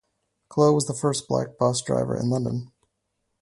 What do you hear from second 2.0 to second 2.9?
in London.